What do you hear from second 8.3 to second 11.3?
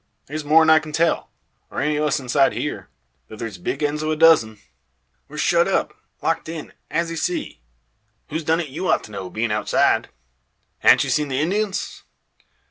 done it you ought to know, bein' outside. Han't you seen